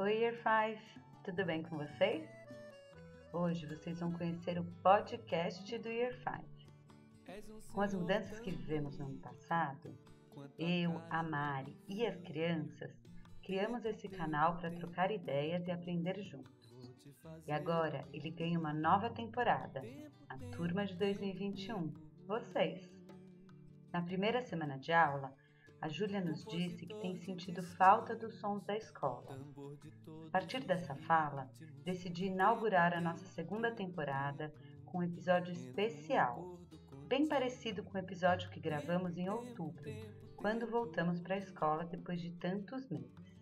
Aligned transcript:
Oi, 0.00 0.14
Year 0.14 0.34
5! 0.34 0.80
Tudo 1.22 1.44
bem 1.44 1.62
com 1.62 1.76
vocês? 1.76 2.26
Hoje 3.34 3.66
vocês 3.66 4.00
vão 4.00 4.10
conhecer 4.10 4.58
o 4.58 4.64
podcast 4.82 5.76
do 5.76 5.90
Year 5.90 6.14
5. 6.14 7.70
Com 7.70 7.82
as 7.82 7.92
mudanças 7.92 8.40
que 8.40 8.50
vivemos 8.50 8.98
no 8.98 9.04
ano 9.04 9.18
passado, 9.18 9.94
eu, 10.58 11.02
a 11.10 11.22
Mari 11.22 11.76
e 11.86 12.06
as 12.06 12.18
crianças 12.22 12.90
criamos 13.42 13.84
esse 13.84 14.08
canal 14.08 14.56
para 14.56 14.70
trocar 14.70 15.10
ideias 15.10 15.66
e 15.66 15.70
aprender 15.70 16.22
juntos. 16.22 16.72
E 17.46 17.52
agora 17.52 18.08
ele 18.10 18.30
ganha 18.30 18.58
uma 18.58 18.72
nova 18.72 19.10
temporada, 19.10 19.82
a 20.30 20.38
turma 20.56 20.86
de 20.86 20.96
2021, 20.96 21.92
vocês. 22.26 22.90
Na 23.92 24.00
primeira 24.00 24.40
semana 24.40 24.78
de 24.78 24.94
aula, 24.94 25.30
a 25.80 25.88
Júlia 25.88 26.20
nos 26.20 26.44
disse 26.44 26.84
que 26.84 26.94
tem 27.00 27.16
sentido 27.16 27.62
falta 27.62 28.14
dos 28.14 28.34
sons 28.34 28.62
da 28.64 28.76
escola. 28.76 29.38
A 30.26 30.30
partir 30.30 30.60
dessa 30.64 30.94
fala, 30.94 31.50
decidi 31.84 32.26
inaugurar 32.26 32.92
a 32.92 33.00
nossa 33.00 33.24
segunda 33.28 33.70
temporada 33.70 34.52
com 34.84 34.98
um 34.98 35.02
episódio 35.02 35.52
especial, 35.52 36.58
bem 37.08 37.26
parecido 37.26 37.82
com 37.82 37.96
o 37.96 38.00
episódio 38.00 38.50
que 38.50 38.60
gravamos 38.60 39.16
em 39.16 39.30
outubro, 39.30 39.90
quando 40.36 40.66
voltamos 40.66 41.18
para 41.20 41.36
a 41.36 41.38
escola 41.38 41.84
depois 41.84 42.20
de 42.20 42.30
tantos 42.32 42.88
meses. 42.90 43.40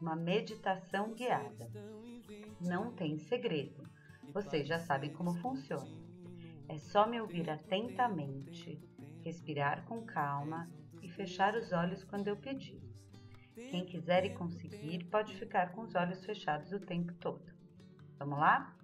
Uma 0.00 0.14
meditação 0.14 1.12
guiada. 1.12 1.70
Não 2.60 2.92
tem 2.92 3.18
segredo, 3.18 3.82
vocês 4.32 4.66
já 4.66 4.78
sabem 4.78 5.12
como 5.12 5.34
funciona. 5.34 6.04
É 6.68 6.78
só 6.78 7.06
me 7.06 7.20
ouvir 7.20 7.50
atentamente, 7.50 8.80
respirar 9.22 9.84
com 9.86 10.04
calma 10.04 10.70
fechar 11.14 11.54
os 11.54 11.72
olhos 11.72 12.04
quando 12.04 12.28
eu 12.28 12.36
pedir. 12.36 12.80
Quem 13.54 13.84
quiser 13.84 14.24
e 14.24 14.34
conseguir 14.34 15.04
pode 15.04 15.34
ficar 15.36 15.72
com 15.72 15.82
os 15.82 15.94
olhos 15.94 16.24
fechados 16.24 16.72
o 16.72 16.80
tempo 16.80 17.12
todo. 17.14 17.44
Vamos 18.18 18.38
lá? 18.38 18.76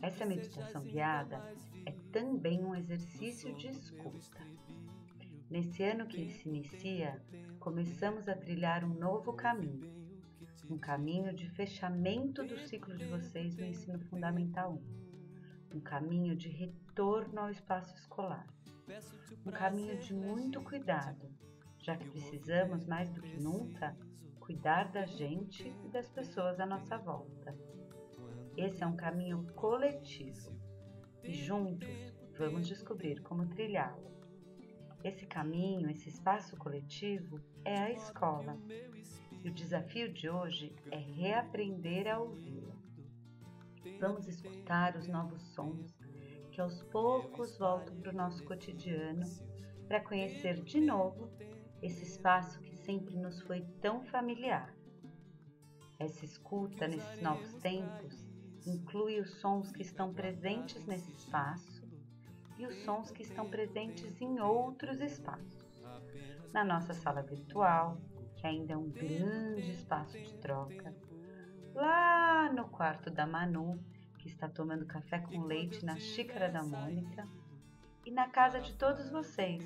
Essa 0.00 0.24
meditação 0.24 0.82
guiada 0.82 1.36
é 1.84 1.92
também 2.10 2.64
um 2.64 2.74
exercício 2.74 3.54
de 3.54 3.68
escuta. 3.68 4.40
Nesse 5.50 5.82
ano 5.82 6.06
que 6.06 6.30
se 6.30 6.48
inicia, 6.48 7.20
começamos 7.58 8.28
a 8.28 8.34
trilhar 8.34 8.82
um 8.82 8.94
novo 8.94 9.32
caminho, 9.34 9.92
um 10.70 10.78
caminho 10.78 11.34
de 11.34 11.50
fechamento 11.50 12.42
do 12.44 12.56
ciclo 12.60 12.96
de 12.96 13.04
vocês 13.06 13.56
no 13.56 13.66
ensino 13.66 13.98
fundamental 14.06 14.80
1, 15.72 15.76
um 15.76 15.80
caminho 15.80 16.34
de 16.34 16.48
retorno 16.48 17.40
ao 17.40 17.50
espaço 17.50 17.94
escolar 17.94 18.46
um 19.46 19.50
caminho 19.50 19.98
de 19.98 20.12
muito 20.12 20.60
cuidado, 20.62 21.28
já 21.78 21.96
que 21.96 22.08
precisamos 22.08 22.86
mais 22.86 23.10
do 23.10 23.22
que 23.22 23.40
nunca 23.40 23.96
cuidar 24.38 24.90
da 24.90 25.06
gente 25.06 25.72
e 25.84 25.88
das 25.88 26.08
pessoas 26.10 26.58
à 26.58 26.66
nossa 26.66 26.98
volta. 26.98 27.56
Esse 28.56 28.82
é 28.82 28.86
um 28.86 28.96
caminho 28.96 29.46
coletivo 29.54 30.58
e 31.22 31.32
juntos 31.32 31.88
vamos 32.36 32.66
descobrir 32.66 33.22
como 33.22 33.46
trilhá-lo. 33.46 34.10
Esse 35.04 35.24
caminho, 35.24 35.88
esse 35.88 36.08
espaço 36.08 36.56
coletivo 36.56 37.40
é 37.64 37.76
a 37.78 37.90
escola. 37.90 38.58
E 39.42 39.48
o 39.48 39.54
desafio 39.54 40.12
de 40.12 40.28
hoje 40.28 40.74
é 40.90 40.98
reaprender 40.98 42.06
a 42.06 42.18
ouvi-la. 42.18 42.74
Vamos 43.98 44.26
escutar 44.28 44.96
os 44.96 45.08
novos 45.08 45.42
sons 45.54 45.99
que 46.50 46.60
aos 46.60 46.82
poucos 46.84 47.56
voltam 47.58 47.94
para 47.96 48.10
o 48.10 48.16
nosso 48.16 48.44
cotidiano 48.44 49.26
para 49.86 50.00
conhecer 50.00 50.62
de 50.62 50.80
novo 50.80 51.30
esse 51.82 52.02
espaço 52.04 52.60
que 52.60 52.76
sempre 52.76 53.16
nos 53.16 53.40
foi 53.42 53.62
tão 53.80 54.04
familiar. 54.04 54.74
Essa 55.98 56.24
escuta 56.24 56.86
nesses 56.86 57.20
novos 57.20 57.52
tempos 57.54 58.26
inclui 58.66 59.20
os 59.20 59.40
sons 59.40 59.70
que 59.72 59.82
estão 59.82 60.12
presentes 60.12 60.84
nesse 60.86 61.10
espaço 61.12 61.88
e 62.58 62.66
os 62.66 62.74
sons 62.84 63.10
que 63.10 63.22
estão 63.22 63.48
presentes 63.48 64.20
em 64.20 64.38
outros 64.40 65.00
espaços. 65.00 65.82
Na 66.52 66.64
nossa 66.64 66.92
sala 66.92 67.22
virtual, 67.22 67.98
que 68.36 68.46
ainda 68.46 68.74
é 68.74 68.76
um 68.76 68.90
grande 68.90 69.70
espaço 69.70 70.18
de 70.18 70.34
troca, 70.38 70.94
lá 71.74 72.52
no 72.52 72.68
quarto 72.68 73.10
da 73.10 73.26
Manu, 73.26 73.82
que 74.20 74.28
está 74.28 74.48
tomando 74.48 74.84
café 74.84 75.18
com 75.18 75.44
leite 75.44 75.84
na 75.84 75.96
xícara 75.96 76.50
da 76.50 76.62
Mônica, 76.62 77.26
e 78.04 78.10
na 78.10 78.28
casa 78.28 78.60
de 78.60 78.74
todos 78.76 79.10
vocês, 79.10 79.64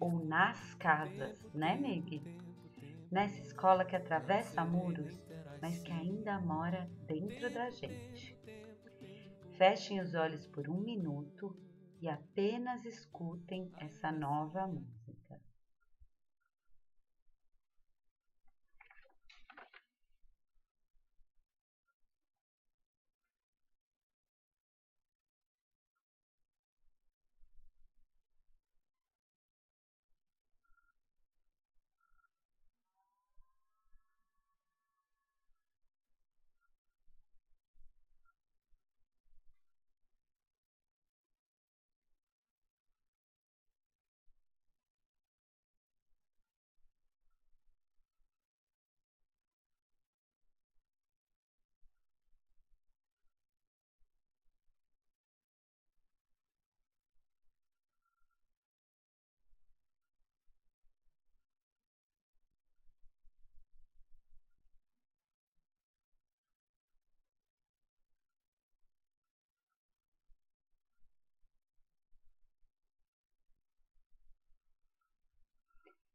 ou 0.00 0.24
nas 0.24 0.74
casas, 0.74 1.44
né, 1.52 1.76
Meg? 1.76 2.22
Nessa 3.10 3.40
escola 3.40 3.84
que 3.84 3.94
atravessa 3.94 4.64
muros, 4.64 5.22
mas 5.60 5.82
que 5.82 5.92
ainda 5.92 6.40
mora 6.40 6.90
dentro 7.06 7.52
da 7.52 7.70
gente. 7.70 8.36
Fechem 9.56 10.00
os 10.00 10.14
olhos 10.14 10.46
por 10.46 10.68
um 10.68 10.80
minuto 10.80 11.56
e 12.00 12.08
apenas 12.08 12.84
escutem 12.84 13.70
essa 13.78 14.10
nova 14.10 14.66
música. 14.66 14.93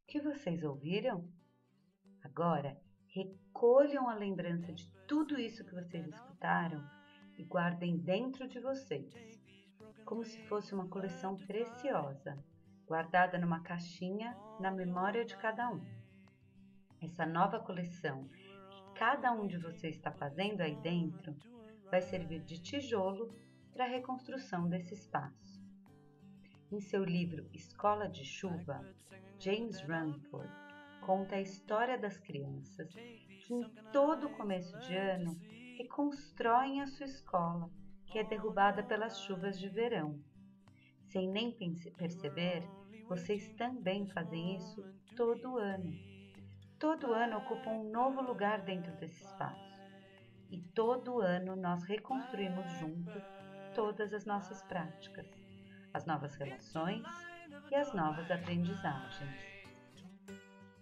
Que 0.10 0.20
vocês 0.20 0.64
ouviram? 0.64 1.24
Agora, 2.24 2.76
recolham 3.14 4.10
a 4.10 4.16
lembrança 4.16 4.74
de 4.74 4.92
tudo 5.08 5.40
isso 5.40 5.64
que 5.64 5.76
vocês 5.76 6.08
escutaram 6.08 6.84
e 7.38 7.44
guardem 7.44 7.96
dentro 7.96 8.48
de 8.48 8.60
vocês, 8.60 9.14
como 10.04 10.24
se 10.24 10.42
fosse 10.48 10.74
uma 10.74 10.88
coleção 10.88 11.38
preciosa, 11.38 12.44
guardada 12.88 13.38
numa 13.38 13.62
caixinha 13.62 14.36
na 14.60 14.72
memória 14.72 15.24
de 15.24 15.38
cada 15.38 15.70
um. 15.70 15.80
Essa 17.00 17.28
nova 17.28 17.60
coleção 17.60 18.28
que 18.72 18.94
cada 18.96 19.32
um 19.32 19.46
de 19.46 19.60
vocês 19.60 19.96
está 19.96 20.12
fazendo 20.12 20.62
aí 20.62 20.76
dentro 20.78 21.36
vai 21.92 22.02
servir 22.02 22.42
de 22.42 22.60
tijolo 22.60 23.32
para 23.72 23.86
a 23.86 23.90
reconstrução 23.90 24.68
desse 24.68 24.96
espaço. 24.96 25.49
Em 26.72 26.80
seu 26.80 27.04
livro 27.04 27.50
Escola 27.52 28.08
de 28.08 28.24
Chuva, 28.24 28.86
James 29.40 29.82
Runford 29.82 30.54
conta 31.02 31.38
a 31.38 31.42
história 31.42 31.98
das 31.98 32.16
crianças 32.20 32.94
que 32.94 33.56
em 33.56 33.64
todo 33.92 34.30
começo 34.30 34.78
de 34.82 34.96
ano 34.96 35.36
reconstroem 35.80 36.80
a 36.80 36.86
sua 36.86 37.08
escola, 37.08 37.72
que 38.06 38.20
é 38.20 38.24
derrubada 38.24 38.84
pelas 38.84 39.20
chuvas 39.22 39.58
de 39.60 39.68
verão. 39.68 40.24
Sem 41.08 41.28
nem 41.28 41.58
perceber, 41.98 42.62
vocês 43.08 43.52
também 43.54 44.06
fazem 44.06 44.56
isso 44.56 44.86
todo 45.18 45.58
ano. 45.58 45.92
Todo 46.78 47.14
ano 47.14 47.38
ocupam 47.38 47.72
um 47.72 47.90
novo 47.90 48.22
lugar 48.22 48.62
dentro 48.62 48.96
desse 48.98 49.24
espaço. 49.24 49.82
E 50.52 50.62
todo 50.76 51.20
ano 51.20 51.56
nós 51.56 51.84
reconstruímos 51.86 52.72
junto 52.74 53.20
todas 53.74 54.14
as 54.14 54.24
nossas 54.24 54.62
práticas 54.62 55.49
as 55.94 56.06
novas 56.06 56.36
relações 56.36 57.06
e 57.72 57.76
as 57.76 57.94
novas 57.94 58.30
aprendizagens. 58.30 59.50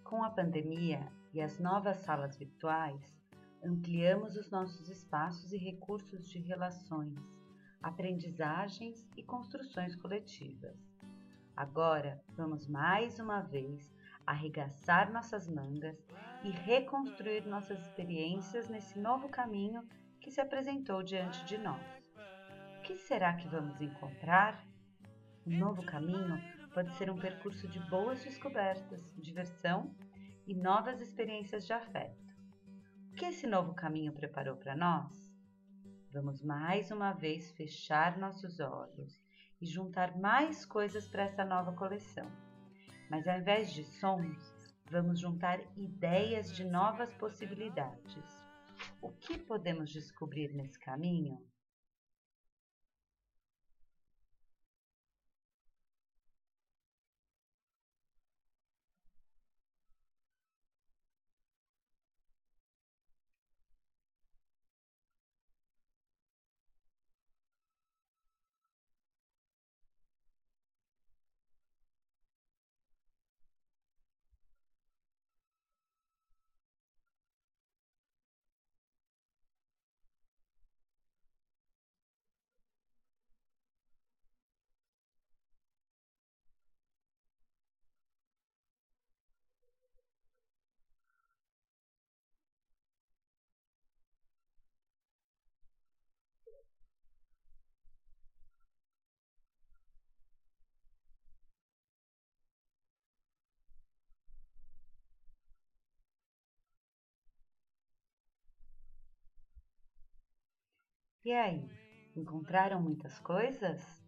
Com 0.03 0.23
a 0.23 0.29
pandemia 0.29 1.05
e 1.33 1.41
as 1.41 1.59
novas 1.59 1.97
salas 1.97 2.37
virtuais, 2.37 3.17
ampliamos 3.63 4.35
os 4.35 4.49
nossos 4.49 4.89
espaços 4.89 5.51
e 5.51 5.57
recursos 5.57 6.29
de 6.29 6.39
relações, 6.39 7.19
aprendizagens 7.81 9.07
e 9.15 9.23
construções 9.23 9.95
coletivas. 9.95 10.77
Agora 11.55 12.21
vamos 12.35 12.67
mais 12.67 13.19
uma 13.19 13.41
vez 13.41 13.91
arregaçar 14.25 15.11
nossas 15.11 15.47
mangas 15.47 15.97
e 16.43 16.51
reconstruir 16.51 17.45
nossas 17.45 17.79
experiências 17.79 18.69
nesse 18.69 18.99
novo 18.99 19.29
caminho 19.29 19.87
que 20.19 20.29
se 20.29 20.41
apresentou 20.41 21.01
diante 21.01 21.43
de 21.45 21.57
nós. 21.57 21.81
O 22.77 22.81
que 22.81 22.97
será 22.97 23.33
que 23.33 23.47
vamos 23.47 23.81
encontrar? 23.81 24.63
Um 25.47 25.59
novo 25.59 25.81
caminho 25.81 26.43
pode 26.73 26.93
ser 26.97 27.09
um 27.09 27.17
percurso 27.17 27.69
de 27.69 27.79
boas 27.89 28.21
descobertas, 28.21 29.01
diversão 29.15 29.95
e 30.45 30.53
novas 30.53 30.99
experiências 30.99 31.65
de 31.65 31.71
afeto. 31.71 32.21
O 33.09 33.15
que 33.15 33.23
esse 33.23 33.47
novo 33.47 33.73
caminho 33.73 34.11
preparou 34.11 34.57
para 34.57 34.75
nós? 34.75 35.33
Vamos 36.11 36.43
mais 36.43 36.91
uma 36.91 37.13
vez 37.13 37.49
fechar 37.51 38.17
nossos 38.17 38.59
olhos 38.59 39.23
e 39.61 39.65
juntar 39.65 40.17
mais 40.17 40.65
coisas 40.65 41.07
para 41.07 41.23
essa 41.23 41.45
nova 41.45 41.71
coleção. 41.71 42.29
Mas 43.09 43.25
ao 43.25 43.39
invés 43.39 43.71
de 43.71 43.85
sons, 43.85 44.53
vamos 44.91 45.17
juntar 45.17 45.61
ideias 45.77 46.53
de 46.53 46.65
novas 46.65 47.13
possibilidades. 47.13 48.43
O 49.01 49.13
que 49.13 49.37
podemos 49.37 49.91
descobrir 49.91 50.53
nesse 50.53 50.77
caminho? 50.77 51.41
E 111.27 111.33
aí, 111.33 111.69
encontraram 112.15 112.81
muitas 112.81 113.19
coisas? 113.19 114.01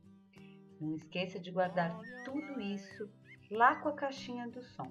Não 0.79 0.95
esqueça 0.95 1.37
de 1.37 1.51
guardar 1.51 1.99
tudo 2.23 2.61
isso 2.61 3.11
lá 3.51 3.75
com 3.75 3.89
a 3.89 3.93
caixinha 3.93 4.47
dos 4.47 4.65
sons. 4.67 4.87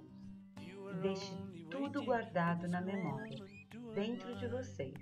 E 0.61 0.95
deixe 1.01 1.35
tudo 1.71 2.05
guardado 2.05 2.69
na 2.69 2.83
memória, 2.83 3.43
dentro 3.95 4.37
de 4.37 4.47
vocês. 4.47 4.95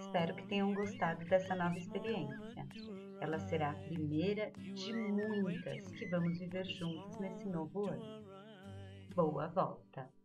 Espero 0.00 0.34
que 0.34 0.48
tenham 0.48 0.74
gostado 0.74 1.24
dessa 1.26 1.54
nova 1.54 1.78
experiência. 1.78 2.66
Ela 3.20 3.38
será 3.38 3.70
a 3.70 3.82
primeira 3.84 4.50
de 4.50 4.92
muitas 4.92 5.88
que 5.92 6.08
vamos 6.08 6.40
viver 6.40 6.64
juntos 6.64 7.20
nesse 7.20 7.48
novo 7.48 7.86
ano. 7.86 8.26
Boa 9.14 9.46
volta! 9.46 10.15